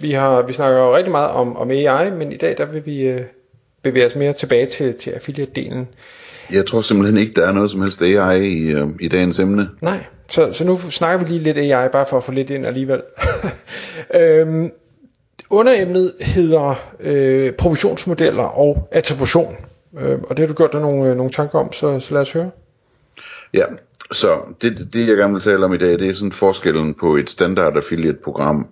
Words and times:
Vi 0.00 0.12
har 0.12 0.42
vi 0.42 0.52
snakker 0.52 0.78
jo 0.80 0.96
rigtig 0.96 1.10
meget 1.10 1.30
om, 1.30 1.56
om 1.56 1.70
AI, 1.70 2.10
men 2.10 2.32
i 2.32 2.36
dag 2.36 2.58
der 2.58 2.66
vil 2.66 2.86
vi 2.86 3.02
øh, 3.02 3.20
bevæge 3.82 4.06
os 4.06 4.14
mere 4.14 4.32
tilbage 4.32 4.66
til, 4.66 4.94
til 4.94 5.10
affiliate-delen. 5.10 5.86
Jeg 6.52 6.66
tror 6.66 6.80
simpelthen 6.80 7.18
ikke, 7.18 7.32
der 7.40 7.46
er 7.46 7.52
noget 7.52 7.70
som 7.70 7.82
helst 7.82 8.02
AI 8.02 8.46
i, 8.46 8.70
øh, 8.70 8.88
i 9.00 9.08
dagens 9.08 9.38
emne. 9.38 9.68
Nej, 9.82 10.04
så, 10.28 10.52
så 10.52 10.64
nu 10.64 10.78
snakker 10.78 11.26
vi 11.26 11.32
lige 11.32 11.42
lidt 11.42 11.56
AI, 11.56 11.88
bare 11.88 12.06
for 12.06 12.16
at 12.16 12.24
få 12.24 12.32
lidt 12.32 12.50
ind 12.50 12.66
alligevel. 12.66 13.02
øhm, 14.20 14.70
underemnet 15.50 16.12
hedder 16.20 16.74
øh, 17.00 17.52
provisionsmodeller 17.52 18.42
og 18.42 18.88
attribution. 18.92 19.56
Øh, 19.98 20.18
og 20.22 20.36
det 20.36 20.38
har 20.38 20.46
du 20.46 20.54
gjort 20.54 20.72
dig 20.72 20.80
nogle, 20.80 21.10
øh, 21.10 21.16
nogle 21.16 21.32
tanker 21.32 21.58
om, 21.58 21.72
så, 21.72 22.00
så 22.00 22.14
lad 22.14 22.22
os 22.22 22.32
høre. 22.32 22.50
Ja, 23.54 23.64
så 24.12 24.38
det, 24.62 24.88
det 24.92 25.08
jeg 25.08 25.16
gerne 25.16 25.32
vil 25.32 25.42
tale 25.42 25.64
om 25.64 25.74
i 25.74 25.78
dag, 25.78 25.90
det 25.90 26.08
er 26.08 26.14
sådan 26.14 26.32
forskellen 26.32 26.94
på 26.94 27.16
et 27.16 27.30
standard 27.30 27.76
affiliate 27.76 28.18
program 28.24 28.68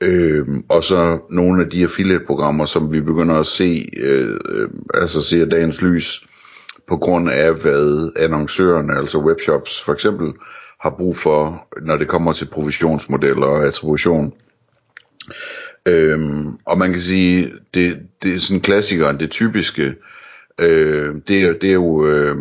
øh, 0.00 0.46
og 0.68 0.84
så 0.84 1.18
nogle 1.30 1.62
af 1.62 1.70
de 1.70 1.82
affiliate 1.82 2.24
programmer, 2.26 2.64
som 2.64 2.92
vi 2.92 3.00
begynder 3.00 3.34
at 3.34 3.46
se, 3.46 3.88
øh, 3.96 4.38
øh, 4.48 4.68
altså 4.94 5.22
ser 5.22 5.44
dagens 5.44 5.82
lys 5.82 6.26
på 6.88 6.96
grund 6.96 7.30
af 7.30 7.52
hvad 7.52 8.12
annoncørerne, 8.16 8.96
altså 8.96 9.18
webshops 9.18 9.82
for 9.82 9.92
eksempel, 9.92 10.32
har 10.80 10.90
brug 10.90 11.16
for, 11.16 11.68
når 11.82 11.96
det 11.96 12.08
kommer 12.08 12.32
til 12.32 12.44
provisionsmodeller 12.46 13.46
og 13.46 13.66
attribution. 13.66 14.32
Øhm, 15.88 16.58
og 16.64 16.78
man 16.78 16.90
kan 16.90 17.00
sige, 17.00 17.52
det, 17.74 17.98
det 18.22 18.34
er 18.34 18.38
sådan 18.38 18.60
klassikeren, 18.60 19.20
det 19.20 19.30
typiske, 19.30 19.94
øh, 20.60 21.14
det, 21.14 21.62
det 21.62 21.68
er 21.68 21.74
jo 21.74 22.06
øh, 22.06 22.36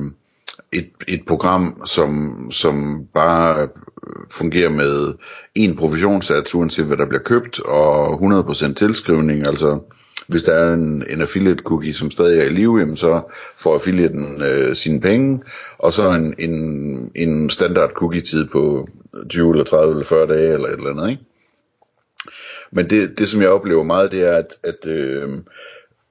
et, 0.74 0.90
et 1.08 1.22
program, 1.28 1.86
som, 1.86 2.36
som 2.52 3.06
bare 3.14 3.68
fungerer 4.32 4.70
med 4.70 5.14
en 5.56 5.76
provisionssats, 5.76 6.56
uanset 6.56 6.86
hvad 6.86 6.98
der 6.98 7.06
bliver 7.06 7.24
købt, 7.24 7.60
og 7.60 8.14
100% 8.14 8.74
tilskrivning, 8.74 9.48
altså 9.48 9.80
hvis 10.28 10.44
der 10.44 10.54
er 10.54 10.74
en, 10.74 11.04
en 11.10 11.22
affiliate 11.22 11.64
cookie, 11.64 11.94
som 11.94 12.12
stadig 12.12 12.40
er 12.40 12.44
i 12.44 12.50
live, 12.50 12.80
jamen 12.80 12.98
så 12.98 13.22
får 13.58 13.74
affiliaten 13.74 14.42
øh, 14.42 14.76
sine 14.76 15.02
penge, 15.02 15.44
og 15.78 15.94
så 15.94 16.12
en, 16.12 16.36
en, 16.38 17.12
en 17.16 17.50
standard 17.50 17.92
cookie 17.92 18.22
tid 18.22 18.48
på 18.48 18.88
20 19.30 19.52
eller 19.52 19.64
30 19.64 19.92
eller 19.92 20.06
40 20.06 20.28
dage 20.28 20.54
eller 20.54 20.68
et 20.68 20.74
eller 20.74 20.90
andet, 20.90 21.10
ikke? 21.10 21.24
Men 22.72 22.90
det, 22.90 23.18
det 23.18 23.30
som 23.30 23.42
jeg 23.42 23.50
oplever 23.50 23.84
meget, 23.84 24.12
det 24.12 24.28
er, 24.28 24.36
at, 24.36 24.56
at 24.64 24.86
øh, 24.92 25.30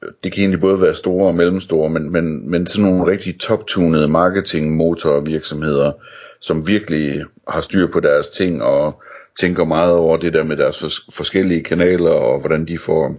det 0.03 0.33
kan 0.33 0.41
egentlig 0.41 0.61
både 0.61 0.81
være 0.81 0.95
store 0.95 1.27
og 1.27 1.35
mellemstore, 1.35 1.91
men, 1.91 2.13
men, 2.13 2.51
men 2.51 2.67
sådan 2.67 2.91
nogle 2.91 3.13
rigtig 3.13 3.41
toptunede 3.41 4.09
marketingmotorvirksomheder, 4.09 5.93
som 6.41 6.67
virkelig 6.67 7.25
har 7.49 7.61
styr 7.61 7.87
på 7.93 8.01
deres 8.01 8.31
ting 8.31 8.63
og 8.63 9.03
tænker 9.41 9.65
meget 9.65 9.93
over 9.93 10.17
det 10.17 10.33
der 10.33 10.43
med 10.43 10.57
deres 10.57 10.83
fors- 10.83 11.09
forskellige 11.13 11.63
kanaler 11.63 12.11
og 12.11 12.41
hvordan 12.41 12.65
de 12.65 12.79
får 12.79 13.15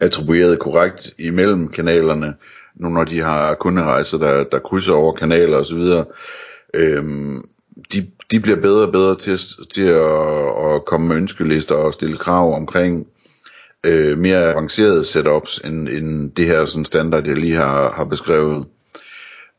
attribueret 0.00 0.58
korrekt 0.58 1.10
imellem 1.18 1.68
kanalerne, 1.68 2.34
nu 2.74 2.88
når 2.88 3.04
de 3.04 3.20
har 3.20 3.54
kunderejser, 3.54 4.18
der, 4.18 4.44
der 4.44 4.58
krydser 4.58 4.94
over 4.94 5.12
kanaler 5.14 5.56
osv. 5.56 6.04
Øhm, 6.74 7.42
de, 7.92 8.06
de 8.30 8.40
bliver 8.40 8.60
bedre 8.60 8.86
og 8.86 8.92
bedre 8.92 9.16
til, 9.16 9.38
til 9.70 9.86
at, 9.86 10.74
at 10.74 10.84
komme 10.86 11.08
med 11.08 11.16
ønskelister 11.16 11.74
og 11.74 11.92
stille 11.92 12.16
krav 12.16 12.54
omkring 12.54 13.06
øh, 13.84 14.18
mere 14.18 14.50
avancerede 14.50 15.04
setups 15.04 15.60
end, 15.64 15.88
end 15.88 16.32
det 16.32 16.46
her 16.46 16.64
sådan 16.64 16.84
standard, 16.84 17.26
jeg 17.26 17.36
lige 17.36 17.56
har, 17.56 17.90
har 17.90 18.04
beskrevet. 18.04 18.66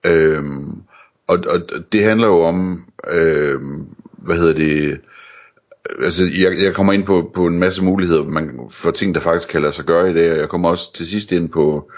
Øhm, 0.06 0.82
og, 1.28 1.40
og 1.48 1.62
det 1.92 2.04
handler 2.04 2.28
jo 2.28 2.42
om, 2.42 2.86
øh, 3.12 3.60
hvad 4.18 4.36
hedder 4.36 4.54
det, 4.54 5.00
altså 6.04 6.26
jeg, 6.26 6.64
jeg 6.64 6.74
kommer 6.74 6.94
ind 6.94 7.04
på, 7.04 7.32
på 7.36 7.46
en 7.46 7.60
masse 7.60 7.84
muligheder. 7.84 8.24
Man, 8.24 8.60
for 8.72 8.92
ting, 8.92 9.16
der 9.16 9.22
faktisk 9.22 9.50
kan 9.50 9.62
lade 9.62 9.72
sig 9.72 9.86
gøre 9.86 10.10
i 10.10 10.14
det, 10.14 10.32
og 10.32 10.38
jeg 10.38 10.50
kommer 10.50 10.70
også 10.70 10.94
til 10.94 11.08
sidst 11.08 11.32
ind 11.32 11.50
på, 11.50 11.92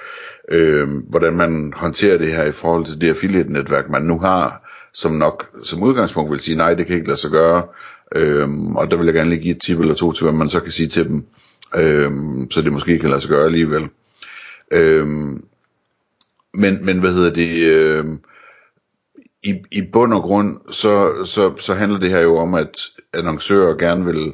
øh, 0.51 0.87
hvordan 1.09 1.33
man 1.33 1.73
håndterer 1.75 2.17
det 2.17 2.35
her 2.35 2.43
i 2.43 2.51
forhold 2.51 2.85
til 2.85 3.01
det 3.01 3.09
affiliate-netværk, 3.09 3.89
man 3.89 4.01
nu 4.01 4.19
har, 4.19 4.69
som 4.93 5.11
nok 5.11 5.49
som 5.63 5.83
udgangspunkt 5.83 6.31
vil 6.31 6.39
sige, 6.39 6.57
nej, 6.57 6.73
det 6.73 6.85
kan 6.85 6.95
ikke 6.95 7.07
lade 7.07 7.19
sig 7.19 7.31
gøre, 7.31 7.63
øh, 8.15 8.49
og 8.75 8.91
der 8.91 8.97
vil 8.97 9.05
jeg 9.05 9.13
gerne 9.13 9.29
lige 9.29 9.41
give 9.41 9.55
et 9.55 9.61
tip 9.61 9.79
eller 9.79 9.93
to 9.95 10.11
til, 10.11 10.23
hvad 10.23 10.33
man 10.33 10.49
så 10.49 10.59
kan 10.59 10.71
sige 10.71 10.87
til 10.87 11.07
dem, 11.07 11.25
Øhm, 11.75 12.51
så 12.51 12.61
det 12.61 12.73
måske 12.73 12.99
kan 12.99 13.09
lade 13.09 13.21
sig 13.21 13.29
gøre 13.29 13.45
alligevel. 13.45 13.87
Øhm, 14.71 15.45
men, 16.53 16.85
men 16.85 16.99
hvad 16.99 17.13
hedder 17.13 17.33
det, 17.33 17.73
Øhm, 17.73 18.19
i, 19.43 19.55
i 19.71 19.81
bund 19.81 20.13
og 20.13 20.21
grund, 20.21 20.57
så, 20.71 21.23
så, 21.25 21.53
så 21.57 21.73
handler 21.73 21.99
det 21.99 22.09
her 22.09 22.21
jo 22.21 22.37
om, 22.37 22.53
at 22.53 22.79
annoncører 23.13 23.77
gerne 23.77 24.05
vil, 24.05 24.33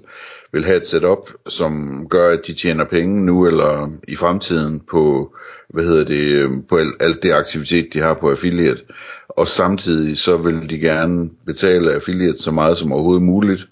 vil 0.51 0.65
have 0.65 0.77
et 0.77 0.85
setup, 0.85 1.31
som 1.47 2.05
gør, 2.09 2.29
at 2.29 2.47
de 2.47 2.53
tjener 2.53 2.85
penge 2.85 3.25
nu 3.25 3.47
eller 3.47 3.89
i 4.07 4.15
fremtiden 4.15 4.81
på, 4.91 5.35
hvad 5.69 5.83
hedder 5.83 6.05
det, 6.05 6.35
øhm, 6.35 6.63
på 6.63 6.77
alt, 6.77 6.95
alt 6.99 7.23
det 7.23 7.31
aktivitet, 7.31 7.93
de 7.93 7.99
har 7.99 8.13
på 8.13 8.31
affiliate. 8.31 8.81
Og 9.29 9.47
samtidig 9.47 10.17
så 10.17 10.37
vil 10.37 10.69
de 10.69 10.79
gerne 10.79 11.29
betale 11.45 11.93
affiliate 11.93 12.37
så 12.37 12.51
meget 12.51 12.77
som 12.77 12.93
overhovedet 12.93 13.23
muligt, 13.23 13.67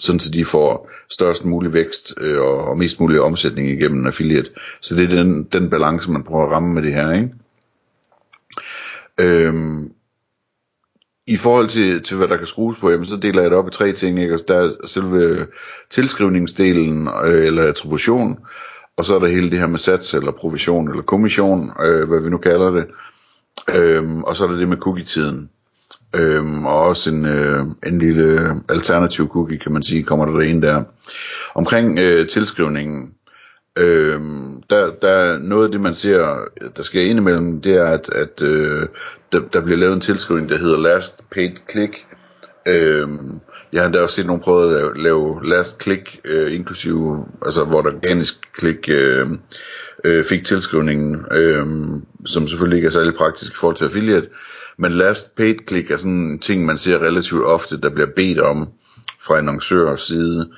sådan 0.00 0.20
så 0.20 0.30
de 0.30 0.44
får 0.44 0.90
størst 1.10 1.44
mulig 1.44 1.72
vækst 1.72 2.14
øh, 2.20 2.40
og, 2.40 2.64
og 2.64 2.78
mest 2.78 3.00
mulig 3.00 3.20
omsætning 3.20 3.68
igennem 3.68 4.06
affiliate. 4.06 4.50
Så 4.80 4.96
det 4.96 5.04
er 5.04 5.22
den, 5.22 5.44
den 5.44 5.70
balance, 5.70 6.10
man 6.10 6.24
prøver 6.24 6.44
at 6.44 6.50
ramme 6.52 6.74
med 6.74 6.82
det 6.82 6.94
her, 6.94 7.12
ikke? 7.12 7.30
Øhm, 9.20 9.92
i 11.26 11.36
forhold 11.36 11.68
til, 11.68 12.02
til 12.02 12.16
hvad 12.16 12.28
der 12.28 12.36
kan 12.36 12.46
skrues 12.46 12.78
på, 12.78 12.90
jamen, 12.90 13.06
så 13.06 13.16
deler 13.16 13.42
jeg 13.42 13.50
det 13.50 13.58
op 13.58 13.68
i 13.68 13.70
tre 13.70 13.92
ting. 13.92 14.20
Ikke? 14.20 14.32
Altså, 14.32 14.46
der 14.48 14.56
er 14.56 14.86
selve 14.86 15.46
tilskrivningsdelen, 15.90 17.08
øh, 17.24 17.46
eller 17.46 17.68
attribution, 17.68 18.38
og 18.96 19.04
så 19.04 19.14
er 19.14 19.18
der 19.18 19.28
hele 19.28 19.50
det 19.50 19.58
her 19.58 19.66
med 19.66 19.78
sats, 19.78 20.14
eller 20.14 20.32
provision, 20.32 20.90
eller 20.90 21.02
kommission, 21.02 21.70
øh, 21.82 22.08
hvad 22.08 22.20
vi 22.20 22.30
nu 22.30 22.38
kalder 22.38 22.70
det. 22.70 22.86
Øhm, 23.76 24.24
og 24.24 24.36
så 24.36 24.44
er 24.44 24.48
der 24.48 24.56
det 24.56 24.68
med 24.68 24.76
cookie-tiden. 24.76 25.50
Øhm, 26.16 26.66
og 26.66 26.80
også 26.80 27.10
en, 27.10 27.26
øh, 27.26 27.66
en 27.86 27.98
lille 27.98 28.54
alternativ 28.68 29.28
cookie, 29.28 29.58
kan 29.58 29.72
man 29.72 29.82
sige, 29.82 30.02
kommer 30.02 30.26
der 30.26 30.40
ind 30.40 30.62
der. 30.62 30.82
Omkring 31.54 31.98
øh, 31.98 32.28
tilskrivningen, 32.28 33.14
øh, 33.78 34.20
der, 34.70 34.90
der 35.02 35.08
er 35.08 35.38
noget 35.38 35.64
af 35.64 35.70
det, 35.70 35.80
man 35.80 35.94
ser, 35.94 36.38
der 36.76 36.82
sker 36.82 37.00
indimellem, 37.02 37.60
det 37.60 37.74
er, 37.74 37.84
at, 37.84 38.10
at 38.12 38.42
øh, 38.42 38.86
der, 39.32 39.40
der 39.52 39.60
bliver 39.60 39.78
lavet 39.78 39.94
en 39.94 40.00
tilskrivning, 40.00 40.48
der 40.48 40.58
hedder 40.58 40.78
Last 40.78 41.30
Paid 41.30 41.52
Click. 41.70 42.06
Øh, 42.66 43.08
jeg 43.72 43.82
har 43.82 43.86
endda 43.86 44.00
også 44.00 44.16
set 44.16 44.26
nogen 44.26 44.42
prøve 44.42 44.66
at 44.66 44.72
lave, 44.76 45.02
lave 45.02 45.40
Last 45.44 45.82
Click, 45.82 46.20
øh, 46.24 46.54
inklusive, 46.54 47.26
altså 47.44 47.64
hvor 47.64 47.82
der 47.82 47.90
organisk 47.96 48.34
klik 48.52 48.88
øh, 48.88 49.26
øh, 50.04 50.24
fik 50.24 50.44
tilskrivningen, 50.44 51.26
øh, 51.30 51.66
som 52.26 52.48
selvfølgelig 52.48 52.76
ikke 52.76 52.86
er 52.86 52.90
særlig 52.90 53.14
praktisk 53.14 53.52
i 53.52 53.56
forhold 53.56 53.76
til 53.76 53.84
affiliate, 53.84 54.28
men 54.80 54.92
Last 54.92 55.36
Paid 55.36 55.54
Click 55.68 55.90
er 55.90 55.96
sådan 55.96 56.12
en 56.12 56.38
ting, 56.38 56.66
man 56.66 56.78
ser 56.78 56.98
relativt 56.98 57.44
ofte, 57.44 57.80
der 57.80 57.88
bliver 57.88 58.08
bedt 58.16 58.38
om 58.40 58.68
fra 59.20 59.38
annoncørers 59.38 60.00
side, 60.00 60.50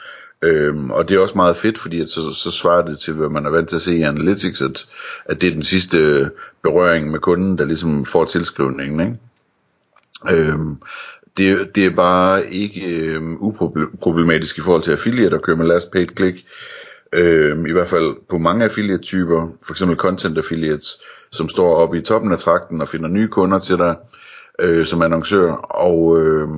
Øhm, 0.43 0.91
og 0.91 1.09
det 1.09 1.15
er 1.15 1.21
også 1.21 1.35
meget 1.37 1.57
fedt, 1.57 1.79
fordi 1.79 2.01
at 2.01 2.11
så, 2.11 2.33
så 2.35 2.51
svarer 2.51 2.85
det 2.85 2.99
til, 2.99 3.15
hvad 3.15 3.29
man 3.29 3.47
er 3.47 3.51
vant 3.51 3.69
til 3.69 3.77
at 3.77 3.83
se 3.83 3.97
i 3.97 4.03
Analytics, 4.03 4.63
at, 4.63 4.87
at 5.25 5.41
det 5.41 5.49
er 5.49 5.53
den 5.53 5.63
sidste 5.63 6.31
berøring 6.63 7.11
med 7.11 7.19
kunden, 7.19 7.59
der 7.59 7.65
ligesom 7.65 8.05
får 8.05 8.25
tilskrivningen. 8.25 9.01
Ikke? 9.01 10.49
Øhm, 10.51 10.77
det, 11.37 11.75
det 11.75 11.87
er 11.87 11.91
bare 11.91 12.53
ikke 12.53 12.87
øhm, 12.87 13.37
uproblematisk 13.41 14.59
i 14.59 14.61
forhold 14.61 14.83
til 14.83 14.93
affiliate 14.93 15.37
at 15.37 15.43
køre 15.43 15.57
med 15.57 15.67
last 15.67 15.91
paid 15.91 16.07
click. 16.17 16.39
Øhm, 17.13 17.67
I 17.67 17.73
hvert 17.73 17.89
fald 17.89 18.17
på 18.31 18.39
mange 18.39 18.65
affiliate-typer, 18.65 19.49
f.eks. 19.69 19.83
content 19.97 20.39
affiliates, 20.39 21.01
som 21.33 21.49
står 21.49 21.77
oppe 21.77 21.99
i 21.99 22.03
toppen 22.03 22.33
af 22.33 22.39
trakten 22.39 22.81
og 22.81 22.89
finder 22.89 23.09
nye 23.09 23.29
kunder 23.29 23.59
til 23.59 23.79
dig 23.79 23.97
øh, 24.61 24.87
som 24.87 25.03
annoncør. 25.03 25.53
Og 25.53 26.21
øh, 26.21 26.49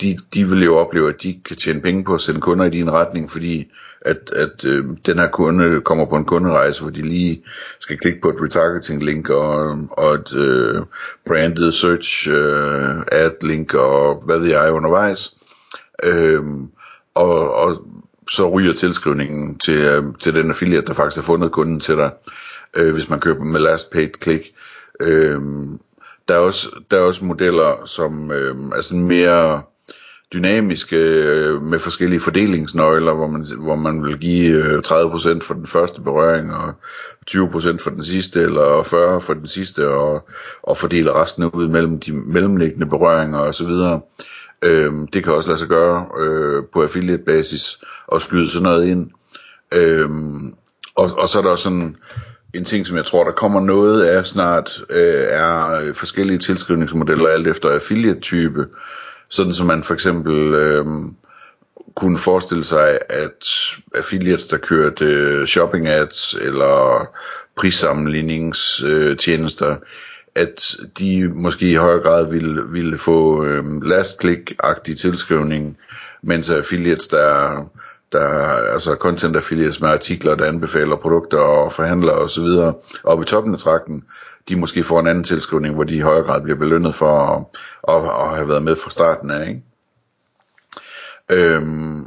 de, 0.00 0.16
de 0.34 0.48
vil 0.48 0.64
jo 0.64 0.76
opleve, 0.76 1.08
at 1.08 1.22
de 1.22 1.40
kan 1.44 1.56
tjene 1.56 1.80
penge 1.80 2.04
på 2.04 2.14
at 2.14 2.20
sende 2.20 2.40
kunder 2.40 2.64
i 2.64 2.70
din 2.70 2.92
retning, 2.92 3.30
fordi 3.30 3.70
at, 4.00 4.30
at 4.36 4.64
øh, 4.64 4.84
den 5.06 5.18
her 5.18 5.28
kunde 5.28 5.80
kommer 5.80 6.06
på 6.06 6.16
en 6.16 6.24
kunderejse, 6.24 6.82
hvor 6.82 6.90
de 6.90 7.02
lige 7.02 7.42
skal 7.80 7.98
klikke 7.98 8.20
på 8.20 8.28
et 8.28 8.42
retargeting 8.42 9.02
link 9.02 9.30
og, 9.30 9.78
og 9.90 10.14
et 10.14 10.36
øh, 10.36 10.82
branded 11.26 11.72
search 11.72 12.28
øh, 12.30 13.02
ad 13.12 13.46
link 13.46 13.74
og 13.74 14.22
hvad 14.24 14.38
ved 14.38 14.48
jeg 14.48 14.72
undervejs. 14.72 15.34
Øh, 16.02 16.42
og, 17.14 17.54
og 17.54 17.82
så 18.30 18.50
ryger 18.50 18.72
tilskrivningen 18.72 19.58
til, 19.58 19.76
øh, 19.76 20.04
til 20.20 20.34
den 20.34 20.50
affiliate, 20.50 20.86
der 20.86 20.92
faktisk 20.94 21.16
har 21.16 21.22
fundet 21.22 21.52
kunden 21.52 21.80
til 21.80 21.96
dig, 21.96 22.10
øh, 22.74 22.92
hvis 22.92 23.08
man 23.08 23.20
køber 23.20 23.44
med 23.44 23.60
last 23.60 23.90
paid 23.90 24.08
click. 24.22 24.44
Øh, 25.00 25.40
der, 26.28 26.34
er 26.34 26.38
også, 26.38 26.70
der 26.90 26.96
er 26.96 27.02
også 27.02 27.24
modeller, 27.24 27.84
som 27.84 28.30
øh, 28.30 28.56
er 28.76 28.80
sådan 28.80 29.06
mere 29.06 29.62
dynamiske 30.32 30.96
øh, 30.96 31.62
med 31.62 31.78
forskellige 31.78 32.20
fordelingsnøgler, 32.20 33.14
hvor 33.14 33.26
man, 33.26 33.46
hvor 33.58 33.76
man 33.76 34.04
vil 34.04 34.18
give 34.18 34.64
øh, 34.64 34.82
30% 34.86 35.40
for 35.40 35.54
den 35.54 35.66
første 35.66 36.00
berøring 36.00 36.54
og 36.54 36.74
20% 37.30 37.78
for 37.78 37.90
den 37.90 38.02
sidste, 38.02 38.40
eller 38.40 38.82
40% 38.82 39.18
for 39.18 39.34
den 39.34 39.46
sidste, 39.46 39.88
og, 39.88 40.28
og 40.62 40.76
fordele 40.76 41.12
resten 41.12 41.44
ud 41.44 41.68
mellem 41.68 42.00
de 42.00 42.12
mellemliggende 42.12 42.86
berøringer 42.86 43.38
osv. 43.38 43.70
Øh, 44.62 44.92
det 45.12 45.24
kan 45.24 45.32
også 45.32 45.48
lade 45.48 45.58
sig 45.58 45.68
gøre 45.68 46.06
øh, 46.20 46.62
på 46.72 46.82
affiliate 46.82 47.22
basis 47.26 47.78
og 48.06 48.20
skyde 48.20 48.50
sådan 48.50 48.62
noget 48.62 48.86
ind. 48.86 49.10
Øh, 49.74 50.08
og, 50.96 51.10
og 51.18 51.28
så 51.28 51.38
er 51.38 51.42
der 51.42 51.50
også 51.50 51.64
sådan 51.64 51.96
en 52.54 52.64
ting, 52.64 52.86
som 52.86 52.96
jeg 52.96 53.04
tror, 53.04 53.24
der 53.24 53.32
kommer 53.32 53.60
noget 53.60 54.04
af 54.04 54.26
snart, 54.26 54.84
øh, 54.90 55.26
er 55.28 55.70
øh, 55.70 55.94
forskellige 55.94 56.38
tilskrivningsmodeller 56.38 57.28
alt 57.28 57.46
efter 57.46 57.70
affiliate-type. 57.70 58.66
Sådan 59.28 59.52
som 59.52 59.66
man 59.66 59.84
for 59.84 59.94
eksempel 59.94 60.54
øh, 60.54 60.84
kunne 61.94 62.18
forestille 62.18 62.64
sig, 62.64 62.98
at 63.08 63.46
affiliates, 63.94 64.46
der 64.46 64.56
kørte 64.56 65.04
øh, 65.04 65.46
shopping 65.46 65.88
ads 65.88 66.34
eller 66.34 67.06
prissammenligningstjenester, 67.56 69.70
øh, 69.70 69.76
at 70.34 70.76
de 70.98 71.28
måske 71.34 71.70
i 71.70 71.74
højere 71.74 72.02
grad 72.02 72.30
ville, 72.30 72.62
ville 72.68 72.98
få 72.98 73.44
øh, 73.44 73.64
last 73.82 74.24
click-agtig 74.24 74.98
tilskrivning, 74.98 75.78
mens 76.22 76.50
affiliates, 76.50 77.08
der, 77.08 77.64
der 78.12 78.28
altså 78.72 78.94
content 78.94 79.36
affiliates 79.36 79.80
med 79.80 79.88
artikler, 79.88 80.34
der 80.34 80.44
anbefaler 80.44 80.96
produkter 80.96 81.38
og 81.38 81.72
forhandler 81.72 82.12
osv. 82.12 82.46
oppe 83.04 83.22
i 83.22 83.26
toppen 83.26 83.54
af 83.54 83.58
trakten, 83.58 84.04
de 84.48 84.56
måske 84.56 84.84
får 84.84 85.00
en 85.00 85.06
anden 85.06 85.24
tilskrivning, 85.24 85.74
hvor 85.74 85.84
de 85.84 85.96
i 85.96 86.00
højere 86.00 86.22
grad 86.22 86.42
bliver 86.42 86.58
belønnet 86.58 86.94
for 86.94 87.18
at, 87.18 87.44
at, 87.94 88.10
at 88.26 88.36
have 88.36 88.48
været 88.48 88.62
med 88.62 88.76
fra 88.76 88.90
starten 88.90 89.30
af. 89.30 89.48
Ikke? 89.48 89.62
Øhm, 91.30 92.06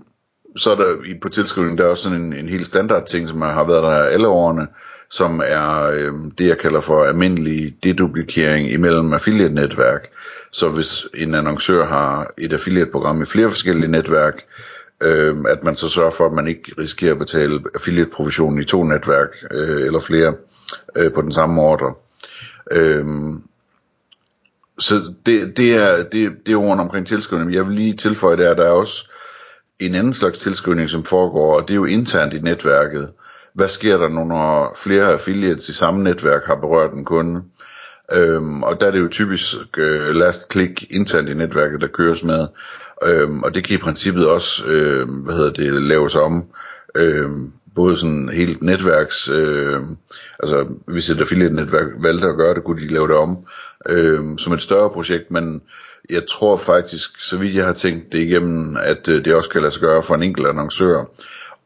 så 0.56 0.72
er 0.72 0.76
der 0.76 0.96
på 1.22 1.30
tilskrivningen, 1.30 1.78
der 1.78 1.84
er 1.84 1.90
også 1.90 2.04
sådan 2.04 2.22
en, 2.22 2.34
en 2.34 2.50
helt 2.50 2.68
standard 2.68 3.06
ting, 3.06 3.30
som 3.30 3.42
har 3.42 3.64
været 3.64 3.84
der 3.84 3.90
alle 3.90 4.28
årene, 4.28 4.68
som 5.10 5.42
er 5.46 5.92
øh, 5.94 6.14
det, 6.38 6.48
jeg 6.48 6.58
kalder 6.58 6.82
for 6.82 7.04
almindelig 7.04 7.76
deduplikering 7.84 8.72
imellem 8.72 9.14
affiliate-netværk. 9.14 10.12
Så 10.52 10.70
hvis 10.70 11.08
en 11.14 11.36
annoncør 11.36 11.86
har 11.86 12.34
et 12.38 12.54
affiliate-program 12.54 13.22
i 13.22 13.26
flere 13.26 13.50
forskellige 13.50 13.92
netværk, 13.92 14.44
øh, 15.02 15.38
at 15.48 15.64
man 15.64 15.76
så 15.76 15.90
sørger 15.90 16.12
for, 16.12 16.26
at 16.26 16.34
man 16.34 16.48
ikke 16.48 16.74
risikerer 16.78 17.12
at 17.12 17.20
betale 17.20 17.60
affiliate-provisionen 17.76 18.62
i 18.62 18.66
to 18.66 18.84
netværk 18.84 19.30
øh, 19.52 19.86
eller 19.86 20.00
flere 20.00 20.34
øh, 20.96 21.14
på 21.14 21.22
den 21.22 21.32
samme 21.32 21.62
ordre. 21.62 21.94
Øh, 22.72 23.06
så 24.80 25.14
det, 25.26 25.58
det, 25.58 25.76
er, 25.76 26.04
det, 26.04 26.32
det 26.46 26.52
er 26.52 26.58
ordene 26.58 26.84
omkring 26.84 27.08
tilskrivning. 27.08 27.54
Jeg 27.54 27.68
vil 27.68 27.76
lige 27.76 27.98
tilføje 27.98 28.38
der, 28.38 28.52
at 28.52 28.58
der 28.58 28.66
er 28.66 28.70
også 28.70 29.10
en 29.80 29.96
anden 29.96 30.14
slags 30.14 30.40
tilskrivning, 30.40 30.90
som 30.90 31.04
foregår, 31.04 31.56
og 31.56 31.68
det 31.68 31.74
er 31.74 31.76
jo 31.76 31.86
internt 31.86 32.34
i 32.34 32.40
netværket 32.40 33.10
hvad 33.54 33.68
sker 33.68 33.98
der 33.98 34.10
nu, 34.10 34.24
når 34.24 34.74
flere 34.76 35.12
affiliates 35.12 35.70
i 35.70 35.74
samme 35.74 36.04
netværk 36.04 36.46
har 36.46 36.56
berørt 36.56 36.94
en 36.94 37.06
kunde? 37.06 37.44
Øhm, 38.14 38.64
og 38.64 38.82
der 38.82 38.88
er 38.88 38.92
det 38.92 39.00
jo 39.00 39.08
typisk 39.08 39.56
øh, 39.78 40.16
last 40.16 40.52
click 40.52 40.92
internt 40.92 41.30
i 41.30 41.34
netværket, 41.34 41.82
der 41.82 41.88
køres 41.88 42.24
med. 42.24 42.48
Øhm, 43.06 43.44
og 43.44 43.56
det 43.56 43.64
kan 43.64 43.76
i 43.76 43.78
princippet 43.78 44.30
også, 44.30 44.66
øh, 44.66 45.10
hvad 45.10 45.36
hedder 45.36 45.54
det, 45.54 45.82
laves 45.82 46.16
om. 46.16 46.44
Øhm, 46.96 47.52
både 47.76 47.98
sådan 47.98 48.30
helt 48.30 48.64
netværks, 48.64 49.30
øh, 49.30 49.80
altså 50.40 50.68
hvis 50.88 51.10
et 51.10 51.22
affiliate 51.22 51.56
netværk 51.56 51.88
valgte 52.00 52.28
at 52.28 52.38
gøre 52.38 52.54
det, 52.54 52.64
kunne 52.64 52.82
de 52.82 52.88
lave 52.88 53.08
det 53.08 53.16
om 53.16 53.38
øh, 53.90 54.24
som 54.38 54.54
et 54.54 54.62
større 54.62 54.90
projekt, 54.90 55.32
men 55.32 55.62
jeg 56.10 56.24
tror 56.30 56.58
faktisk, 56.58 57.20
så 57.20 57.38
vidt 57.38 57.56
jeg 57.56 57.66
har 57.66 57.74
tænkt 57.74 58.12
det 58.12 58.20
igennem, 58.20 58.78
at 58.80 59.08
øh, 59.08 59.26
det 59.26 59.36
også 59.36 59.50
kan 59.50 59.62
lade 59.62 59.72
sig 59.72 59.82
gøre 59.82 60.04
for 60.04 60.16
en 60.16 60.24
enkelt 60.24 60.48
annoncør 60.48 61.04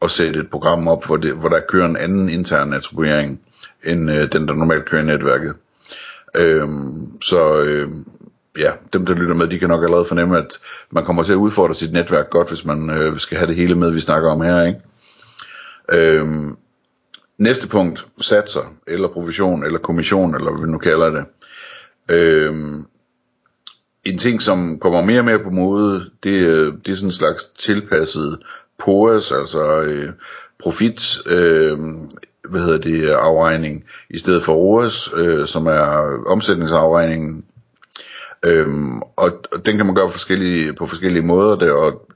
at 0.02 0.10
sætte 0.10 0.40
et 0.40 0.50
program 0.50 0.88
op, 0.88 1.06
hvor, 1.06 1.16
det, 1.16 1.32
hvor 1.32 1.48
der 1.48 1.60
kører 1.68 1.86
en 1.86 1.96
anden 1.96 2.28
intern 2.28 2.72
attribuering, 2.72 3.40
end 3.84 4.10
øh, 4.10 4.32
den, 4.32 4.48
der 4.48 4.54
normalt 4.54 4.84
kører 4.84 5.02
i 5.02 5.06
netværket. 5.06 5.54
Øhm, 6.36 7.22
så 7.22 7.62
øh, 7.62 7.88
ja, 8.58 8.72
dem 8.92 9.06
der 9.06 9.14
lytter 9.14 9.34
med, 9.34 9.46
de 9.46 9.58
kan 9.58 9.68
nok 9.68 9.84
allerede 9.84 10.04
fornemme, 10.04 10.38
at 10.38 10.58
man 10.90 11.04
kommer 11.04 11.22
til 11.22 11.32
at 11.32 11.36
udfordre 11.36 11.74
sit 11.74 11.92
netværk 11.92 12.30
godt, 12.30 12.48
hvis 12.48 12.64
man 12.64 12.90
øh, 12.90 13.18
skal 13.18 13.38
have 13.38 13.48
det 13.48 13.56
hele 13.56 13.74
med, 13.74 13.90
vi 13.90 14.00
snakker 14.00 14.30
om 14.30 14.40
her. 14.40 14.62
Ikke? 14.62 14.80
Øhm, 15.92 16.56
næste 17.38 17.68
punkt, 17.68 18.06
satser, 18.20 18.74
eller 18.86 19.08
provision, 19.08 19.64
eller 19.64 19.78
kommission, 19.78 20.34
eller 20.34 20.50
hvad 20.50 20.66
vi 20.66 20.72
nu 20.72 20.78
kalder 20.78 21.10
det. 21.10 21.24
Øhm, 22.10 22.86
en 24.04 24.18
ting, 24.18 24.42
som 24.42 24.78
kommer 24.78 25.04
mere 25.04 25.18
og 25.18 25.24
mere 25.24 25.38
på 25.38 25.50
mode, 25.50 26.10
det, 26.22 26.46
øh, 26.46 26.74
det 26.86 26.92
er 26.92 26.96
sådan 26.96 27.08
en 27.08 27.12
slags 27.12 27.46
tilpasset 27.46 28.38
POAS, 28.78 29.32
altså 29.32 29.80
øh, 29.82 30.12
profit, 30.58 31.18
øh, 31.26 31.78
hvad 32.48 32.60
hedder 32.60 32.78
det, 32.78 33.10
afregning, 33.10 33.84
i 34.10 34.18
stedet 34.18 34.44
for 34.44 34.54
ROAS, 34.54 35.10
øh, 35.16 35.46
som 35.46 35.66
er 35.66 36.22
omsætningsafregningen. 36.26 37.44
Øhm, 38.46 39.02
og, 39.02 39.32
og 39.52 39.66
den 39.66 39.76
kan 39.76 39.86
man 39.86 39.94
gøre 39.94 40.10
forskellige, 40.10 40.72
på 40.72 40.86
forskellige 40.86 41.26
måder, 41.26 41.56
der, 41.56 41.72
og 41.72 42.08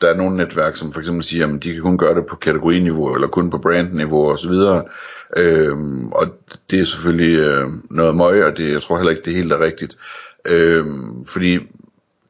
der 0.00 0.08
er 0.08 0.14
nogle 0.14 0.36
netværk, 0.36 0.76
som 0.76 0.92
for 0.92 1.00
eksempel 1.00 1.24
siger, 1.24 1.46
at 1.46 1.62
de 1.62 1.72
kan 1.72 1.82
kun 1.82 1.98
gøre 1.98 2.14
det 2.14 2.26
på 2.26 2.36
kategoriniveau, 2.36 3.14
eller 3.14 3.28
kun 3.28 3.50
på 3.50 3.58
brandniveau 3.58 4.30
osv. 4.30 4.52
Øhm, 5.36 6.12
og 6.12 6.26
det 6.70 6.80
er 6.80 6.84
selvfølgelig 6.84 7.38
øh, 7.38 7.70
noget 7.90 8.16
møg, 8.16 8.44
og 8.44 8.56
det, 8.56 8.72
jeg 8.72 8.82
tror 8.82 8.96
heller 8.96 9.10
ikke, 9.10 9.22
det 9.24 9.34
helt 9.34 9.52
er 9.52 9.60
rigtigt. 9.60 9.98
Øhm, 10.48 11.24
fordi 11.26 11.58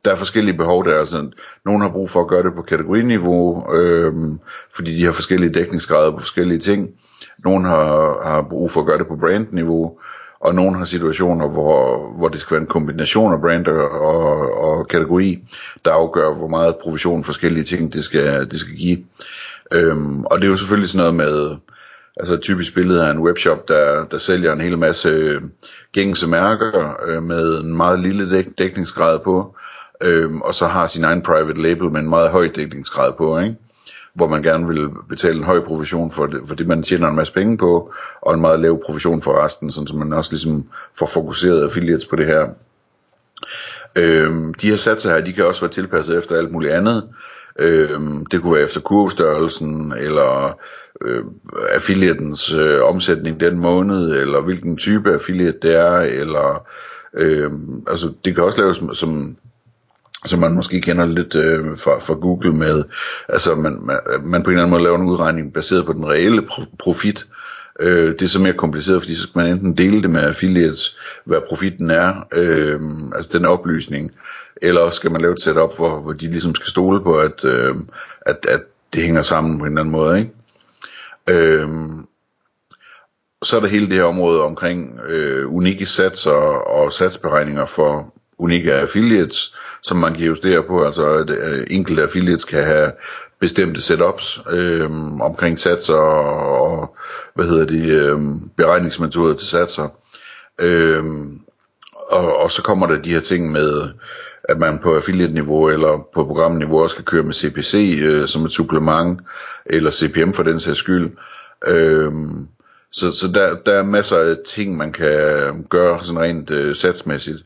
der 0.05 0.11
er 0.11 0.17
forskellige 0.17 0.57
behov 0.57 0.85
der. 0.85 0.99
Altså, 0.99 1.31
nogle 1.65 1.83
har 1.83 1.91
brug 1.91 2.11
for 2.11 2.21
at 2.21 2.29
gøre 2.29 2.43
det 2.43 2.55
på 2.55 2.63
kategoriniveau, 2.63 3.73
øhm, 3.75 4.39
fordi 4.75 4.97
de 4.97 5.05
har 5.05 5.13
forskellige 5.13 5.53
dækningsgrader 5.53 6.11
på 6.11 6.21
forskellige 6.21 6.59
ting. 6.59 6.91
Nogle 7.45 7.69
har, 7.69 8.21
har 8.29 8.43
brug 8.43 8.71
for 8.71 8.81
at 8.81 8.87
gøre 8.87 8.99
det 8.99 9.07
på 9.07 9.17
brandniveau, 9.17 9.99
og 10.43 10.55
nogle 10.55 10.79
har 10.79 10.85
situationer, 10.85 11.49
hvor, 11.49 12.13
hvor 12.17 12.29
det 12.29 12.41
skal 12.41 12.55
være 12.55 12.61
en 12.61 12.67
kombination 12.67 13.33
af 13.33 13.41
brand 13.41 13.67
og, 13.67 13.91
og, 13.91 14.59
og 14.59 14.89
kategori, 14.89 15.39
der 15.85 15.91
afgør, 15.91 16.35
hvor 16.35 16.49
meget 16.49 16.77
provision 16.77 17.25
forskellige 17.25 17.65
ting 17.65 17.93
det 17.93 18.05
skal, 18.05 18.51
det 18.51 18.61
skal 18.61 18.77
give. 18.77 18.99
Øhm, 19.73 20.25
og 20.25 20.39
det 20.39 20.45
er 20.45 20.51
jo 20.51 20.57
selvfølgelig 20.57 20.91
sådan 20.91 20.99
noget 20.99 21.15
med, 21.15 21.57
altså 22.17 22.35
et 22.35 22.41
typisk 22.41 22.75
billede 22.75 23.07
af 23.07 23.11
en 23.11 23.19
webshop, 23.19 23.69
der, 23.69 24.05
der 24.05 24.19
sælger 24.19 24.53
en 24.53 24.61
hel 24.61 24.79
masse 24.79 25.09
øh, 25.09 25.43
gængse 25.93 26.27
mærker 26.27 26.97
øh, 27.07 27.23
med 27.23 27.61
en 27.61 27.77
meget 27.77 28.01
lille 28.01 28.31
dæk, 28.31 28.47
dækningsgrad 28.59 29.19
på, 29.19 29.57
øhm, 30.03 30.41
og 30.41 30.55
så 30.55 30.67
har 30.67 30.87
sin 30.87 31.05
egen 31.05 31.23
private 31.23 31.63
label 31.63 31.91
med 31.91 32.01
en 32.01 32.09
meget 32.09 32.31
høj 32.31 32.49
dækningsgrad 32.49 33.13
på, 33.19 33.39
ikke? 33.39 33.57
Hvor 34.15 34.29
man 34.29 34.43
gerne 34.43 34.69
vil 34.69 34.89
betale 35.09 35.39
en 35.39 35.45
høj 35.45 35.61
provision 35.61 36.11
for 36.11 36.27
det, 36.27 36.41
for 36.45 36.55
det 36.55 36.67
man 36.67 36.83
tjener 36.83 37.09
en 37.09 37.17
masse 37.17 37.33
penge 37.33 37.59
på, 37.59 37.93
og 38.21 38.35
en 38.35 38.41
meget 38.41 38.61
lav 38.61 38.83
provision 38.87 39.23
for 39.23 39.45
resten, 39.45 39.71
sådan 39.71 39.87
så 39.87 39.97
man 39.97 40.13
også 40.13 40.33
ligesom 40.33 40.69
får 40.99 41.07
fokuseret 41.07 41.65
affiliates 41.65 42.07
på 42.07 42.17
det 42.17 42.27
her. 42.27 42.49
Øhm, 43.99 44.55
de 44.55 44.69
her 44.69 44.77
satser 44.77 45.15
her, 45.15 45.25
de 45.25 45.33
kan 45.33 45.47
også 45.47 45.61
være 45.61 45.71
tilpasset 45.71 46.19
efter 46.19 46.37
alt 46.37 46.53
muligt 46.53 46.73
andet. 46.73 47.09
Øhm, 47.59 48.27
det 48.27 48.43
kunne 48.43 48.55
være 48.55 48.65
efter 48.65 48.81
kurvstørrelsen, 48.81 49.93
eller 49.93 50.59
øh, 51.01 51.25
affiliatens 51.75 52.55
øh, 52.55 52.83
omsætning 52.83 53.41
den 53.41 53.59
måned, 53.59 54.21
eller 54.21 54.41
hvilken 54.41 54.77
type 54.77 55.13
affiliate 55.13 55.59
det 55.63 55.75
er, 55.75 55.99
eller 55.99 56.67
øh, 57.15 57.51
altså 57.87 58.13
det 58.25 58.35
kan 58.35 58.45
også 58.45 58.61
laves 58.61 58.77
som 58.77 58.95
som 58.95 59.37
man 60.39 60.55
måske 60.55 60.81
kender 60.81 61.07
lidt 61.07 61.35
øh, 61.35 61.79
fra, 61.79 61.99
fra 61.99 62.15
Google 62.15 62.53
med, 62.53 62.85
altså 63.29 63.55
man, 63.55 63.79
man, 63.83 63.99
man 64.23 64.43
på 64.43 64.51
en 64.51 64.55
eller 64.55 64.63
anden 64.63 64.71
måde 64.71 64.83
laver 64.83 64.99
en 64.99 65.09
udregning 65.09 65.53
baseret 65.53 65.87
på 65.87 65.93
den 65.93 66.07
reelle 66.07 66.49
profit. 66.79 67.27
Øh, 67.81 68.13
det 68.13 68.23
er 68.23 68.29
så 68.29 68.41
mere 68.41 68.53
kompliceret, 68.53 69.03
fordi 69.03 69.15
så 69.15 69.23
skal 69.23 69.39
man 69.39 69.47
enten 69.47 69.77
dele 69.77 70.03
det 70.03 70.11
med 70.11 70.21
affiliates, 70.21 70.99
hvad 71.25 71.41
profitten 71.49 71.91
er, 71.91 72.27
øh, 72.33 72.81
altså 73.15 73.31
den 73.33 73.45
oplysning, 73.45 74.13
eller 74.57 74.81
også 74.81 74.97
skal 74.97 75.13
man 75.13 75.21
lave 75.21 75.33
et 75.33 75.43
setup, 75.43 75.77
hvor, 75.77 76.01
hvor 76.01 76.13
de 76.13 76.31
ligesom 76.31 76.55
skal 76.55 76.71
stole 76.71 77.03
på, 77.03 77.15
at, 77.15 77.45
øh, 77.45 77.75
at, 78.21 78.47
at 78.49 78.61
det 78.95 79.03
hænger 79.03 79.23
sammen 79.23 79.59
på 79.59 79.65
en 79.65 79.73
eller 79.73 79.81
anden 79.81 79.93
måde. 79.93 80.19
Ikke? 80.19 80.33
Øh, 81.31 81.69
så 83.43 83.57
er 83.57 83.61
der 83.61 83.69
hele 83.69 83.87
det 83.87 83.95
her 83.95 84.05
område 84.05 84.43
omkring 84.43 85.01
øh, 85.09 85.55
unikke 85.55 85.87
satser 85.87 86.31
og 86.67 86.93
satsberegninger 86.93 87.67
for 87.67 88.15
unikke 88.39 88.75
affiliates, 88.75 89.55
som 89.83 89.97
man 89.97 90.15
kan 90.15 90.25
justere 90.25 90.63
på, 90.63 90.85
altså 90.85 91.07
at 91.07 91.31
øh, 91.31 91.67
enkelte 91.71 92.03
affiliates 92.03 92.45
kan 92.45 92.65
have 92.65 92.93
bestemte 93.41 93.83
setups 93.83 94.41
øh, 94.51 94.91
omkring 95.21 95.61
satser 95.61 95.95
og, 95.95 96.61
og 96.63 96.97
hvad 97.35 97.45
hedder 97.47 97.67
de, 97.67 97.87
øh, 97.89 98.19
beregningsmetoder 98.57 99.35
til 99.35 99.49
satser. 99.49 99.89
Øh, 100.61 101.05
og, 102.11 102.37
og 102.37 102.51
så 102.51 102.63
kommer 102.63 102.87
der 102.87 103.03
de 103.03 103.11
her 103.13 103.21
ting 103.21 103.53
med 103.53 103.89
at 104.45 104.59
man 104.59 104.79
på 104.79 104.95
affiliate-niveau 104.97 105.69
eller 105.69 106.09
på 106.15 106.25
programniveau 106.25 106.83
også 106.83 106.97
kan 106.97 107.05
køre 107.05 107.23
med 107.23 107.33
CPC 107.35 108.01
øh, 108.03 108.29
som 108.29 108.45
et 108.45 108.53
supplement, 108.53 109.21
eller 109.67 109.91
CPM 109.91 110.31
for 110.33 110.43
den 110.43 110.61
sags 110.61 110.79
skyld. 110.79 111.11
Øh, 111.67 112.13
så 112.93 113.13
så 113.13 113.29
der, 113.35 113.55
der 113.67 113.73
er 113.73 113.83
masser 113.83 114.17
af 114.17 114.37
ting, 114.47 114.77
man 114.77 114.93
kan 114.93 115.63
gøre 115.71 116.05
sådan 116.05 116.23
rent 116.23 116.51
øh, 116.51 116.75
satsmæssigt. 116.75 117.43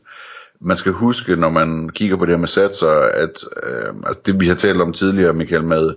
Man 0.61 0.77
skal 0.77 0.91
huske, 0.91 1.35
når 1.35 1.49
man 1.49 1.89
kigger 1.89 2.17
på 2.17 2.25
det 2.25 2.33
her 2.33 2.39
med 2.39 2.47
satser, 2.47 2.89
at 3.13 3.43
øh, 3.63 3.93
altså 4.05 4.21
det 4.25 4.39
vi 4.39 4.47
har 4.47 4.55
talt 4.55 4.81
om 4.81 4.93
tidligere, 4.93 5.33
Michael, 5.33 5.63
med 5.63 5.95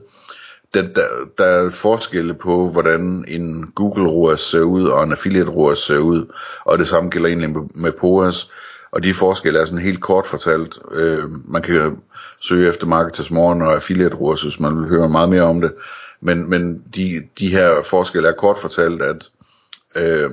der, 0.75 0.83
der, 0.83 1.07
der 1.39 1.45
er 1.45 1.71
forskelle 1.71 2.35
på, 2.35 2.69
hvordan 2.69 3.25
en 3.29 3.73
Google 3.75 4.09
ROAS 4.09 4.41
ser 4.41 4.61
ud, 4.61 4.87
og 4.87 5.03
en 5.03 5.13
affiliate 5.13 5.51
ROAS 5.51 5.79
ser 5.79 5.99
ud, 5.99 6.33
og 6.65 6.79
det 6.79 6.89
samme 6.89 7.11
gælder 7.11 7.29
egentlig 7.29 7.51
med, 7.51 7.63
med 7.75 7.93
POAS, 7.93 8.51
og 8.93 9.03
de 9.03 9.15
forskelle 9.15 9.59
er 9.59 9.65
sådan 9.65 9.85
helt 9.85 10.01
kort 10.01 10.27
fortalt. 10.27 10.79
Øh, 10.93 11.25
man 11.49 11.63
kan 11.63 11.99
søge 12.41 12.69
efter 12.69 12.87
Marketers 12.87 13.31
Morgen 13.31 13.63
og 13.63 13.75
affiliate 13.75 14.17
ROAS, 14.17 14.43
hvis 14.43 14.61
man 14.61 14.79
vil 14.79 14.89
høre 14.89 15.09
meget 15.09 15.29
mere 15.29 15.43
om 15.43 15.61
det, 15.61 15.73
men, 16.21 16.51
men 16.51 16.83
de, 16.95 17.23
de 17.39 17.49
her 17.49 17.83
forskelle 17.83 18.29
er 18.29 18.33
kort 18.33 18.59
fortalt, 18.59 19.03
at 19.03 19.31
øh, 19.97 20.31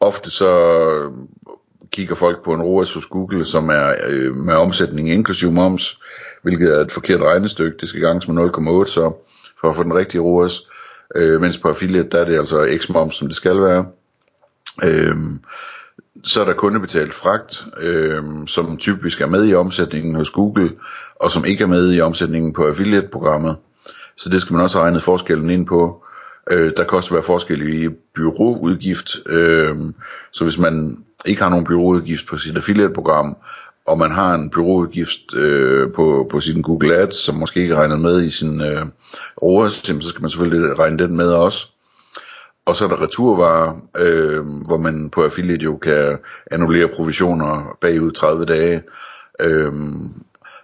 ofte 0.00 0.30
så 0.30 0.50
kigger 1.92 2.14
folk 2.14 2.44
på 2.44 2.54
en 2.54 2.62
ROAS 2.62 2.94
hos 2.94 3.06
Google, 3.06 3.44
som 3.44 3.68
er 3.68 3.94
øh, 4.06 4.34
med 4.34 4.54
omsætning 4.54 5.10
inklusiv 5.10 5.52
moms, 5.52 6.00
hvilket 6.42 6.74
er 6.76 6.80
et 6.80 6.92
forkert 6.92 7.22
regnestykke. 7.22 7.78
Det 7.80 7.88
skal 7.88 8.00
ganges 8.00 8.28
med 8.28 8.44
0,8 8.44 8.86
så, 8.86 9.12
for 9.60 9.70
at 9.70 9.76
få 9.76 9.82
den 9.82 9.96
rigtige 9.96 10.20
ROAS. 10.20 10.68
Øh, 11.16 11.40
mens 11.40 11.58
på 11.58 11.68
affiliate, 11.68 12.08
der 12.08 12.20
er 12.20 12.24
det 12.24 12.38
altså 12.38 12.78
x-moms, 12.78 13.14
som 13.14 13.28
det 13.28 13.36
skal 13.36 13.60
være. 13.60 13.86
Øh, 14.84 15.16
så 16.24 16.40
er 16.40 16.44
der 16.44 16.52
kundebetalt 16.52 17.12
fragt, 17.12 17.66
øh, 17.80 18.22
som 18.46 18.76
typisk 18.76 19.20
er 19.20 19.26
med 19.26 19.48
i 19.48 19.54
omsætningen 19.54 20.14
hos 20.14 20.30
Google, 20.30 20.70
og 21.20 21.30
som 21.30 21.44
ikke 21.44 21.62
er 21.62 21.68
med 21.68 21.94
i 21.94 22.00
omsætningen 22.00 22.52
på 22.52 22.66
affiliate-programmet. 22.66 23.56
Så 24.16 24.28
det 24.28 24.40
skal 24.40 24.54
man 24.54 24.62
også 24.62 24.78
have 24.78 24.84
regnet 24.84 25.02
forskellen 25.02 25.50
ind 25.50 25.66
på. 25.66 26.04
Øh, 26.50 26.72
der 26.76 26.84
kan 26.84 26.96
også 26.96 27.14
være 27.14 27.22
forskel 27.22 27.82
i 27.84 27.88
byråudgift, 28.14 29.10
øh, 29.26 29.76
så 30.32 30.44
hvis 30.44 30.58
man 30.58 31.04
ikke 31.26 31.42
har 31.42 31.50
nogen 31.50 31.64
byråudgift 31.64 32.26
på 32.26 32.36
sit 32.36 32.56
affiliate-program, 32.56 33.36
og 33.86 33.98
man 33.98 34.10
har 34.10 34.34
en 34.34 34.50
byråudgift 34.50 35.34
øh, 35.34 35.92
på, 35.92 36.26
på 36.30 36.40
sin 36.40 36.62
Google 36.62 36.94
Ads, 36.94 37.14
som 37.14 37.34
måske 37.34 37.60
ikke 37.60 37.76
regnet 37.76 38.00
med 38.00 38.22
i 38.22 38.30
sin 38.30 38.60
øh, 38.60 38.86
ROAS, 39.42 39.72
så 39.72 40.08
skal 40.08 40.22
man 40.22 40.30
selvfølgelig 40.30 40.78
regne 40.78 40.98
den 40.98 41.16
med 41.16 41.32
også. 41.32 41.66
Og 42.66 42.76
så 42.76 42.84
er 42.84 42.88
der 42.88 43.02
returvarer, 43.02 43.80
øh, 43.98 44.44
hvor 44.66 44.76
man 44.76 45.10
på 45.10 45.24
affiliate 45.24 45.64
jo 45.64 45.76
kan 45.76 46.18
annullere 46.50 46.88
provisioner 46.88 47.78
bagud 47.80 48.12
30 48.12 48.44
dage. 48.44 48.82
Øh, 49.40 49.72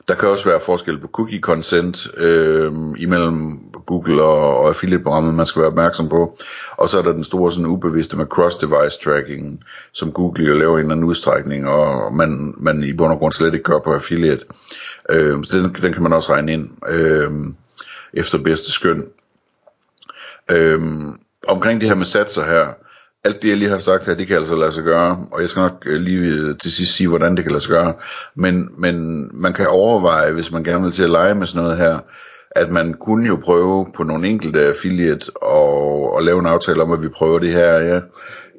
der 0.08 0.14
kan 0.14 0.28
også 0.28 0.48
være 0.48 0.60
forskel 0.60 1.00
på 1.00 1.08
cookie 1.08 1.40
consent 1.40 2.08
øh, 2.16 2.72
imellem 2.98 3.58
Google 3.86 4.22
og, 4.22 4.58
og 4.58 4.68
affiliate-programmet, 4.68 5.34
man 5.34 5.46
skal 5.46 5.60
være 5.60 5.70
opmærksom 5.70 6.08
på. 6.08 6.38
Og 6.76 6.88
så 6.88 6.98
er 6.98 7.02
der 7.02 7.12
den 7.12 7.24
store 7.24 7.52
sådan 7.52 7.66
ubevidste 7.66 8.16
med 8.16 8.26
cross-device 8.34 9.04
tracking, 9.04 9.64
som 9.92 10.12
Google 10.12 10.46
jo 10.46 10.54
laver 10.54 10.76
i 10.76 10.80
en 10.80 10.84
eller 10.84 10.94
anden 10.94 11.06
udstrækning, 11.06 11.68
og 11.68 12.14
man, 12.14 12.54
man 12.56 12.82
i 12.82 12.92
bund 12.92 13.12
og 13.12 13.18
grund 13.18 13.32
slet 13.32 13.54
ikke 13.54 13.64
gør 13.64 13.78
på 13.78 13.94
affiliate. 13.94 14.44
Øh, 15.10 15.44
så 15.44 15.58
den, 15.58 15.76
den 15.82 15.92
kan 15.92 16.02
man 16.02 16.12
også 16.12 16.32
regne 16.32 16.52
ind 16.52 16.70
øh, 16.88 17.30
efter 18.12 18.38
bedste 18.38 18.70
skøn. 18.70 19.04
Øh, 20.50 20.80
omkring 21.48 21.80
det 21.80 21.88
her 21.88 21.96
med 21.96 22.06
satser 22.06 22.44
her, 22.44 22.85
alt 23.26 23.42
det 23.42 23.48
jeg 23.48 23.56
lige 23.56 23.70
har 23.70 23.78
sagt 23.78 24.06
her, 24.06 24.14
det 24.14 24.26
kan 24.26 24.36
altså 24.36 24.56
lade 24.56 24.72
sig 24.72 24.84
gøre, 24.84 25.26
og 25.32 25.40
jeg 25.40 25.48
skal 25.48 25.60
nok 25.60 25.82
øh, 25.86 26.00
lige 26.00 26.34
øh, 26.34 26.58
til 26.58 26.72
sidst 26.72 26.94
sige, 26.94 27.08
hvordan 27.08 27.36
det 27.36 27.44
kan 27.44 27.52
lade 27.52 27.62
sig 27.62 27.70
gøre, 27.70 27.94
men, 28.34 28.68
men 28.78 29.28
man 29.32 29.52
kan 29.52 29.66
overveje, 29.66 30.32
hvis 30.32 30.52
man 30.52 30.64
gerne 30.64 30.82
vil 30.84 30.92
til 30.92 31.02
at 31.02 31.10
lege 31.10 31.34
med 31.34 31.46
sådan 31.46 31.62
noget 31.62 31.78
her, 31.78 31.98
at 32.50 32.70
man 32.70 32.94
kunne 32.94 33.26
jo 33.26 33.36
prøve 33.44 33.86
på 33.96 34.02
nogle 34.02 34.28
enkelte 34.28 34.60
affiliate 34.60 35.36
og, 35.36 36.14
og 36.14 36.22
lave 36.22 36.38
en 36.38 36.46
aftale 36.46 36.82
om, 36.82 36.92
at 36.92 37.02
vi 37.02 37.08
prøver 37.08 37.38
det 37.38 37.52
her 37.52 37.72
ja, 37.72 38.00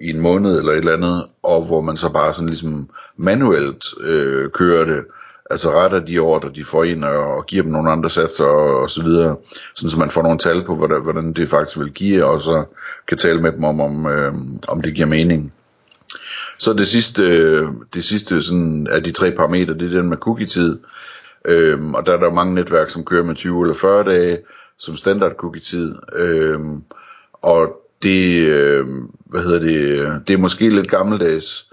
i 0.02 0.10
en 0.10 0.22
måned 0.22 0.60
eller 0.60 0.72
et 0.72 0.78
eller 0.78 0.94
andet, 0.94 1.26
og 1.44 1.66
hvor 1.66 1.82
man 1.82 1.96
så 1.96 2.14
bare 2.14 2.34
sådan 2.34 2.50
ligesom 2.50 2.90
manuelt 3.18 3.86
øh, 4.02 4.50
kører 4.50 4.86
det, 4.86 5.04
altså 5.50 5.72
retter 5.72 6.00
de 6.00 6.20
ordre, 6.20 6.51
de 6.56 6.66
får 6.66 6.84
ind, 6.84 7.04
og, 7.04 7.36
og 7.38 7.46
giver 7.46 7.63
dem 7.63 7.72
nogle 7.72 7.92
andre 7.92 8.10
satser 8.10 8.46
og, 8.46 8.82
og 8.82 8.89
så 8.89 9.04
videre, 9.04 9.38
sådan 9.75 9.89
så 9.89 9.98
man 9.98 10.12
får 10.12 10.22
nogle 10.22 10.38
tal 10.39 10.66
på, 10.66 10.75
hvordan, 10.75 11.04
hvordan 11.04 11.34
det 11.34 11.50
faktisk 11.50 11.80
vil 11.80 11.92
give, 11.92 12.25
og 12.25 12.42
så 12.42 12.66
kan 13.08 13.18
tale 13.18 13.42
med 13.42 13.51
dem 13.51 13.63
om, 13.63 13.82
om, 13.82 14.06
øh, 14.06 14.34
om 14.68 14.82
det 14.82 14.94
giver 14.94 15.08
mening. 15.08 15.54
Så 16.58 16.74
det 16.74 16.88
sidste, 16.88 17.24
det 17.94 18.06
sidste 18.06 18.42
sådan, 18.42 18.88
af 18.88 19.04
de 19.04 19.12
tre 19.12 19.32
parametre, 19.32 19.74
det 19.74 19.82
er 19.82 20.00
den 20.00 20.10
med 20.10 20.18
cookie-tid, 20.18 20.80
øhm, 21.46 21.94
og 21.94 22.06
der 22.06 22.13
er 22.13 22.18
der 22.18 22.34
mange 22.34 22.56
netværk, 22.56 22.89
som 22.89 23.06
kører 23.06 23.24
med 23.24 23.36
20 23.36 23.62
eller 23.62 23.75
40 23.75 24.04
dage, 24.04 24.39
som 24.80 24.98
standard 24.98 25.32
cookie-tid, 25.32 25.96
øhm, 26.16 26.84
og 27.34 27.82
det, 28.04 28.48
øh, 28.48 28.86
hvad 29.25 29.42
hedder 29.42 29.60
det, 29.60 30.27
det 30.27 30.34
er 30.34 30.38
måske 30.38 30.70
lidt 30.70 30.89
gammeldags, 30.89 31.67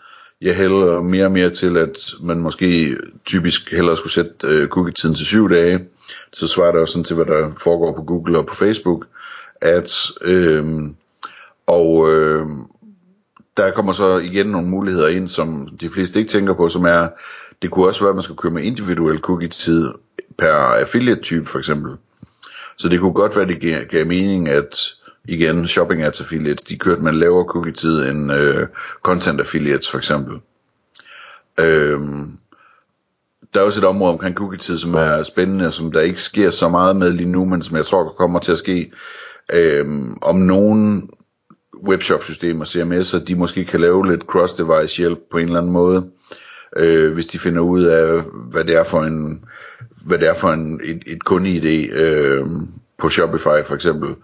jeg 0.44 0.56
hælder 0.56 1.02
mere 1.02 1.24
og 1.24 1.32
mere 1.32 1.50
til, 1.50 1.76
at 1.76 2.14
man 2.20 2.40
måske 2.40 2.96
typisk 3.24 3.70
hellere 3.70 3.96
skulle 3.96 4.12
sætte 4.12 4.46
øh, 4.46 4.68
cookie-tiden 4.68 5.14
til 5.14 5.26
syv 5.26 5.50
dage. 5.50 5.84
Så 6.32 6.48
svarer 6.48 6.72
det 6.72 6.80
også 6.80 6.92
sådan 6.92 7.04
til, 7.04 7.16
hvad 7.16 7.26
der 7.26 7.50
foregår 7.58 7.96
på 7.96 8.02
Google 8.02 8.38
og 8.38 8.46
på 8.46 8.54
Facebook. 8.54 9.06
At, 9.60 10.06
øh, 10.22 10.64
og 11.66 12.12
øh, 12.12 12.46
der 13.56 13.70
kommer 13.70 13.92
så 13.92 14.18
igen 14.18 14.46
nogle 14.46 14.68
muligheder 14.68 15.08
ind, 15.08 15.28
som 15.28 15.68
de 15.80 15.88
fleste 15.88 16.18
ikke 16.18 16.30
tænker 16.30 16.54
på, 16.54 16.68
som 16.68 16.84
er, 16.84 17.08
det 17.62 17.70
kunne 17.70 17.86
også 17.86 18.00
være, 18.00 18.10
at 18.10 18.16
man 18.16 18.22
skal 18.22 18.36
køre 18.36 18.52
med 18.52 18.62
individuel 18.62 19.18
cookie-tid 19.18 19.88
per 20.38 20.52
affiliate-type 20.52 21.46
for 21.46 21.58
eksempel. 21.58 21.92
Så 22.76 22.88
det 22.88 23.00
kunne 23.00 23.12
godt 23.12 23.36
være, 23.36 23.44
at 23.44 23.60
det 23.62 23.88
gav 23.90 24.06
mening, 24.06 24.48
at 24.48 24.94
igen, 25.28 25.68
shopping 25.68 26.02
ads 26.02 26.20
affiliates, 26.20 26.62
de 26.62 26.78
kørte 26.78 27.02
med 27.02 27.12
en 27.12 27.18
lavere 27.18 27.46
cookie-tid 27.48 28.10
end 28.10 28.32
øh, 28.32 28.66
content 29.02 29.40
affiliates 29.40 29.90
for 29.90 29.98
eksempel. 29.98 30.40
Øhm, 31.60 32.38
der 33.54 33.60
er 33.60 33.64
også 33.64 33.80
et 33.80 33.84
område 33.84 34.12
omkring 34.12 34.36
cookie-tid, 34.36 34.78
som 34.78 34.94
er 34.94 35.22
spændende, 35.22 35.72
som 35.72 35.92
der 35.92 36.00
ikke 36.00 36.22
sker 36.22 36.50
så 36.50 36.68
meget 36.68 36.96
med 36.96 37.10
lige 37.12 37.28
nu, 37.28 37.44
men 37.44 37.62
som 37.62 37.76
jeg 37.76 37.86
tror 37.86 38.14
kommer 38.18 38.38
til 38.38 38.52
at 38.52 38.58
ske. 38.58 38.92
Øhm, 39.52 40.18
om 40.22 40.36
nogen 40.36 41.10
webshop-systemer, 41.88 42.64
CMS'er, 42.64 43.24
de 43.24 43.34
måske 43.34 43.64
kan 43.64 43.80
lave 43.80 44.10
lidt 44.10 44.24
cross-device 44.24 44.96
hjælp 44.98 45.18
på 45.30 45.38
en 45.38 45.44
eller 45.44 45.58
anden 45.58 45.72
måde, 45.72 46.10
øh, 46.76 47.12
hvis 47.14 47.26
de 47.26 47.38
finder 47.38 47.60
ud 47.60 47.82
af, 47.84 48.22
hvad 48.50 48.64
det 48.64 48.76
er 48.76 48.84
for 48.84 49.02
en, 49.02 49.44
hvad 50.06 50.18
det 50.18 50.28
er 50.28 50.34
for 50.34 50.48
en, 50.48 50.80
et, 50.84 51.02
et 51.06 51.24
kunde-ID 51.24 51.92
øh, 51.92 52.46
på 52.98 53.08
Shopify 53.08 53.64
for 53.64 53.74
eksempel 53.74 54.14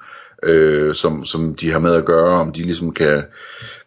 øh, 0.42 0.94
som, 0.94 1.25
som 1.25 1.54
de 1.54 1.73
har 1.73 1.78
med 1.78 1.94
at 1.94 2.04
gøre, 2.04 2.40
om 2.40 2.52
de 2.52 2.62
ligesom 2.62 2.92
kan, 2.92 3.23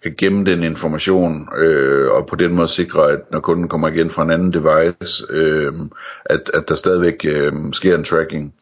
kan 0.03 0.13
gemme 0.17 0.45
den 0.45 0.63
information, 0.63 1.49
øh, 1.57 2.11
og 2.11 2.27
på 2.27 2.35
den 2.35 2.53
måde 2.53 2.67
sikre, 2.67 3.11
at 3.11 3.19
når 3.31 3.39
kunden 3.39 3.67
kommer 3.67 3.87
igen 3.87 4.11
fra 4.11 4.23
en 4.23 4.31
anden 4.31 4.53
device, 4.53 5.23
øh, 5.29 5.73
at, 6.25 6.51
at 6.53 6.69
der 6.69 6.75
stadigvæk 6.75 7.25
øh, 7.25 7.53
sker 7.73 7.95
en 7.95 8.03
tracking. 8.03 8.53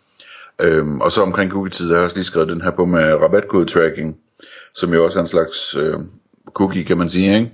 Øh, 0.61 0.87
og 0.87 1.11
så 1.11 1.21
omkring 1.21 1.51
cookie-tid, 1.51 1.85
der 1.85 1.93
har 1.93 1.99
jeg 1.99 2.03
også 2.03 2.15
lige 2.15 2.25
skrevet 2.25 2.49
den 2.49 2.61
her 2.61 2.71
på 2.71 2.85
med 2.85 3.13
rabatkode-tracking, 3.13 4.17
som 4.75 4.93
jo 4.93 5.05
også 5.05 5.19
er 5.19 5.21
en 5.23 5.27
slags 5.27 5.75
øh, 5.75 5.99
cookie, 6.53 6.83
kan 6.83 6.97
man 6.97 7.09
sige, 7.09 7.37
ikke? 7.37 7.51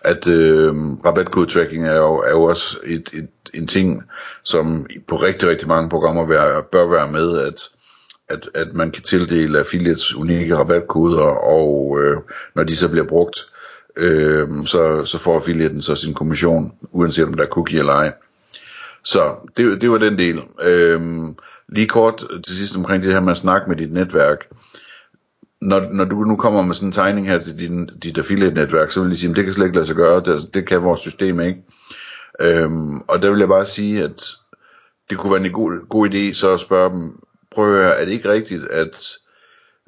At 0.00 0.26
øh, 0.26 0.74
rabatkode-tracking 1.04 1.86
er 1.86 1.96
jo, 1.96 2.14
er 2.14 2.30
jo 2.30 2.42
også 2.42 2.78
et, 2.84 3.10
et, 3.12 3.28
en 3.54 3.66
ting, 3.66 4.02
som 4.42 4.86
på 5.08 5.16
rigtig, 5.16 5.48
rigtig 5.48 5.68
mange 5.68 5.90
programmer 5.90 6.26
bør 6.72 6.90
være 6.90 7.12
med, 7.12 7.38
at 7.38 7.68
at, 8.28 8.48
at 8.54 8.72
man 8.72 8.90
kan 8.90 9.02
tildele 9.02 9.58
affiliates 9.58 10.14
unikke 10.14 10.56
rabatkoder, 10.56 11.26
og 11.26 11.98
øh, 12.00 12.16
når 12.54 12.64
de 12.64 12.76
så 12.76 12.88
bliver 12.88 13.06
brugt, 13.06 13.46
øh, 13.96 14.48
så, 14.66 15.04
så 15.04 15.18
får 15.18 15.34
affiliaten 15.34 15.82
så 15.82 15.94
sin 15.94 16.14
kommission, 16.14 16.72
uanset 16.90 17.24
om 17.24 17.34
der 17.34 17.44
er 17.44 17.48
cookie 17.48 17.78
eller 17.78 17.92
ej. 17.92 18.12
Så 19.04 19.50
det, 19.56 19.80
det 19.80 19.90
var 19.90 19.98
den 19.98 20.18
del. 20.18 20.42
Øh, 20.62 21.00
lige 21.68 21.88
kort 21.88 22.24
til 22.46 22.56
sidst 22.56 22.76
omkring 22.76 23.02
det 23.02 23.12
her 23.12 23.20
med 23.20 23.32
at 23.32 23.38
snakke 23.38 23.68
med 23.68 23.76
dit 23.76 23.92
netværk. 23.92 24.46
Når, 25.60 25.92
når 25.92 26.04
du 26.04 26.24
nu 26.24 26.36
kommer 26.36 26.62
med 26.62 26.74
sådan 26.74 26.88
en 26.88 26.92
tegning 26.92 27.26
her 27.26 27.38
til 27.38 27.58
din, 27.58 27.86
dit 27.86 28.18
affiliate-netværk, 28.18 28.90
så 28.90 29.00
vil 29.02 29.10
jeg 29.10 29.18
sige, 29.18 29.30
at 29.30 29.36
det 29.36 29.44
kan 29.44 29.54
slet 29.54 29.66
ikke 29.66 29.76
lade 29.76 29.86
sig 29.86 29.96
gøre, 29.96 30.20
det, 30.20 30.54
det 30.54 30.66
kan 30.66 30.82
vores 30.82 31.00
system 31.00 31.40
ikke. 31.40 31.62
Øhm, 32.40 33.00
og 33.00 33.22
der 33.22 33.30
vil 33.30 33.38
jeg 33.38 33.48
bare 33.48 33.66
sige, 33.66 34.04
at 34.04 34.30
det 35.10 35.18
kunne 35.18 35.32
være 35.32 35.46
en 35.46 35.52
god, 35.52 35.88
god 35.88 36.08
idé 36.08 36.34
så 36.34 36.52
at 36.52 36.60
spørge 36.60 36.90
dem, 36.90 37.12
prøver 37.56 37.88
at 37.88 38.00
er 38.00 38.04
det 38.04 38.12
ikke 38.12 38.30
rigtigt, 38.30 38.64
at 38.64 39.16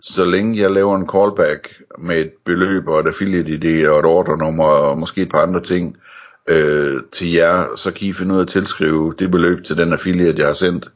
så 0.00 0.24
længe 0.24 0.58
jeg 0.58 0.70
laver 0.70 0.96
en 0.96 1.08
callback 1.08 1.82
med 1.98 2.20
et 2.20 2.30
beløb 2.44 2.88
og 2.88 3.00
et 3.00 3.06
affiliate 3.06 3.52
ID 3.52 3.86
og 3.88 3.98
et 3.98 4.04
ordernummer 4.04 4.64
og 4.64 4.98
måske 4.98 5.22
et 5.22 5.30
par 5.30 5.42
andre 5.42 5.60
ting 5.60 5.96
øh, 6.48 7.00
til 7.12 7.32
jer, 7.32 7.66
så 7.76 7.92
kan 7.92 8.08
I 8.08 8.12
finde 8.12 8.34
ud 8.34 8.38
af 8.38 8.42
at 8.42 8.48
tilskrive 8.48 9.14
det 9.18 9.30
beløb 9.30 9.64
til 9.64 9.76
den 9.76 9.92
affiliate, 9.92 10.38
jeg 10.38 10.46
har 10.46 10.52
sendt. 10.52 10.90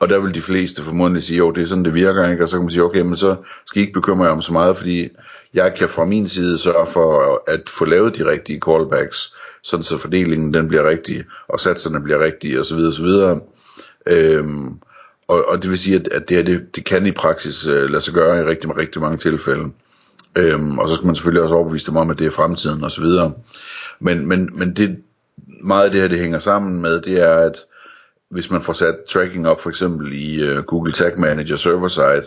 Og 0.00 0.08
der 0.08 0.18
vil 0.18 0.34
de 0.34 0.42
fleste 0.42 0.82
formodentlig 0.82 1.22
sige, 1.22 1.38
jo, 1.38 1.50
det 1.50 1.62
er 1.62 1.66
sådan, 1.66 1.84
det 1.84 1.94
virker, 1.94 2.30
ikke? 2.30 2.44
Og 2.44 2.48
så 2.48 2.56
kan 2.56 2.62
man 2.64 2.70
sige, 2.70 2.84
okay, 2.84 3.00
men 3.00 3.16
så 3.16 3.36
skal 3.66 3.82
I 3.82 3.82
ikke 3.82 4.00
bekymre 4.00 4.24
jer 4.24 4.32
om 4.32 4.42
så 4.42 4.52
meget, 4.52 4.76
fordi 4.76 5.08
jeg 5.54 5.74
kan 5.78 5.88
fra 5.88 6.04
min 6.04 6.28
side 6.28 6.58
sørge 6.58 6.86
for 6.86 7.42
at 7.46 7.68
få 7.68 7.84
lavet 7.84 8.16
de 8.16 8.30
rigtige 8.30 8.60
callbacks 8.60 9.32
sådan 9.62 9.82
så 9.82 9.98
fordelingen 9.98 10.54
den 10.54 10.68
bliver 10.68 10.88
rigtig, 10.88 11.24
og 11.48 11.60
satserne 11.60 12.02
bliver 12.02 12.24
rigtige 12.24 12.60
osv. 12.60 12.76
osv. 12.76 13.06
Øhm, 14.06 14.80
og, 15.30 15.48
og 15.48 15.62
det 15.62 15.70
vil 15.70 15.78
sige, 15.78 15.96
at, 15.96 16.08
at 16.08 16.28
det, 16.28 16.36
her, 16.36 16.44
det, 16.44 16.76
det 16.76 16.84
kan 16.84 17.06
i 17.06 17.12
praksis 17.12 17.66
øh, 17.66 17.90
lade 17.90 18.00
sig 18.00 18.14
gøre 18.14 18.40
i 18.40 18.44
rigtig, 18.44 18.76
rigtig 18.76 19.00
mange 19.00 19.18
tilfælde. 19.18 19.70
Øhm, 20.36 20.78
og 20.78 20.88
så 20.88 20.94
skal 20.94 21.06
man 21.06 21.14
selvfølgelig 21.14 21.42
også 21.42 21.54
overbevise 21.54 21.86
dem 21.86 21.96
om, 21.96 22.10
at 22.10 22.18
det 22.18 22.26
er 22.26 22.30
fremtiden 22.30 22.84
osv. 22.84 23.04
Men, 24.00 24.26
men, 24.26 24.50
men 24.52 24.76
det, 24.76 24.96
meget 25.64 25.84
af 25.84 25.90
det 25.90 26.00
her, 26.00 26.08
det 26.08 26.18
hænger 26.18 26.38
sammen 26.38 26.82
med, 26.82 27.00
det 27.00 27.20
er, 27.20 27.34
at 27.34 27.64
hvis 28.30 28.50
man 28.50 28.62
får 28.62 28.72
sat 28.72 28.96
tracking 29.08 29.48
op, 29.48 29.60
for 29.60 29.70
eksempel 29.70 30.12
i 30.12 30.42
øh, 30.42 30.62
Google 30.62 30.92
Tag 30.92 31.18
Manager 31.18 31.56
server-side, 31.56 32.26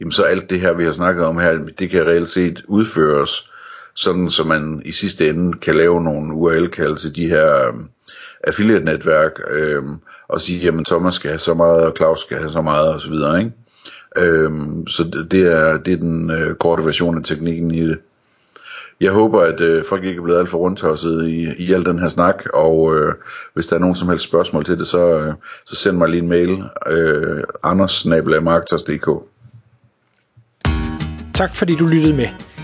jamen 0.00 0.12
så 0.12 0.22
alt 0.22 0.50
det 0.50 0.60
her, 0.60 0.72
vi 0.72 0.84
har 0.84 0.92
snakket 0.92 1.24
om 1.24 1.38
her, 1.38 1.58
det 1.78 1.90
kan 1.90 2.06
reelt 2.06 2.30
set 2.30 2.64
udføres, 2.68 3.50
sådan 3.94 4.30
så 4.30 4.44
man 4.44 4.82
i 4.84 4.92
sidste 4.92 5.28
ende 5.28 5.58
kan 5.58 5.74
lave 5.74 6.02
nogle 6.02 6.34
URL-kald 6.34 6.96
til 6.96 7.16
de 7.16 7.28
her 7.28 7.66
øh, 7.68 7.74
affiliate-netværk, 8.44 9.32
øh, 9.50 9.82
og 10.32 10.40
sige, 10.40 10.60
jamen 10.60 10.84
Thomas 10.84 11.14
skal 11.14 11.30
have 11.30 11.38
så 11.38 11.54
meget, 11.54 11.84
og 11.84 11.92
Claus 11.96 12.20
skal 12.20 12.38
have 12.38 12.50
så 12.50 12.62
meget, 12.62 12.88
og 12.88 13.00
så 13.00 13.10
videre, 13.10 13.38
ikke? 13.38 13.52
Øhm, 14.16 14.86
så 14.86 15.26
det, 15.30 15.52
er, 15.52 15.76
det 15.76 15.92
er 15.92 15.96
den 15.96 16.30
øh, 16.30 16.54
korte 16.54 16.84
version 16.84 17.18
af 17.18 17.24
teknikken 17.24 17.70
i 17.70 17.80
det. 17.80 17.98
Jeg 19.00 19.12
håber, 19.12 19.40
at 19.40 19.60
øh, 19.60 19.84
folk 19.84 20.04
ikke 20.04 20.18
er 20.18 20.22
blevet 20.22 20.38
alt 20.38 20.48
for 20.48 20.58
rundtosset 20.58 21.28
i, 21.28 21.64
i 21.64 21.72
al 21.72 21.84
den 21.84 21.98
her 21.98 22.08
snak, 22.08 22.44
og 22.54 22.96
øh, 22.96 23.14
hvis 23.54 23.66
der 23.66 23.76
er 23.76 23.80
nogen 23.80 23.94
som 23.94 24.08
helst 24.08 24.24
spørgsmål 24.24 24.64
til 24.64 24.78
det, 24.78 24.86
så, 24.86 25.18
øh, 25.18 25.34
så 25.66 25.76
send 25.76 25.96
mig 25.96 26.08
lige 26.08 26.22
en 26.22 26.28
mail, 26.28 26.62
øh, 26.86 27.42
anders 27.62 28.06
Tak 31.34 31.54
fordi 31.54 31.76
du 31.76 31.86
lyttede 31.86 32.16
med. 32.16 32.49